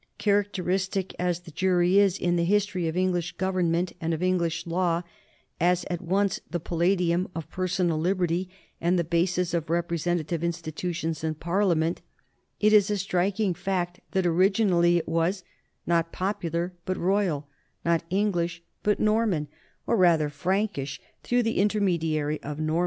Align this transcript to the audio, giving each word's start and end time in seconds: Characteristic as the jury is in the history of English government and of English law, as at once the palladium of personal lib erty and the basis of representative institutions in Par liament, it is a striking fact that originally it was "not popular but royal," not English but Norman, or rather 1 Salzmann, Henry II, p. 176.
Characteristic 0.17 1.13
as 1.19 1.41
the 1.41 1.51
jury 1.51 1.99
is 1.99 2.17
in 2.17 2.35
the 2.35 2.43
history 2.43 2.87
of 2.87 2.97
English 2.97 3.33
government 3.33 3.93
and 4.01 4.15
of 4.15 4.23
English 4.23 4.65
law, 4.65 5.03
as 5.59 5.85
at 5.91 6.01
once 6.01 6.39
the 6.49 6.59
palladium 6.59 7.27
of 7.35 7.51
personal 7.51 7.99
lib 7.99 8.17
erty 8.17 8.47
and 8.81 8.97
the 8.97 9.03
basis 9.03 9.53
of 9.53 9.69
representative 9.69 10.43
institutions 10.43 11.23
in 11.23 11.35
Par 11.35 11.61
liament, 11.61 11.99
it 12.59 12.73
is 12.73 12.89
a 12.89 12.97
striking 12.97 13.53
fact 13.53 13.99
that 14.09 14.25
originally 14.25 14.97
it 14.97 15.07
was 15.07 15.43
"not 15.85 16.11
popular 16.11 16.73
but 16.83 16.97
royal," 16.97 17.47
not 17.85 18.01
English 18.09 18.63
but 18.81 18.99
Norman, 18.99 19.47
or 19.85 19.95
rather 19.95 20.29
1 20.29 20.29
Salzmann, 20.29 20.99
Henry 21.23 21.93
II, 21.93 21.97
p. 21.99 22.39
176. 22.41 22.41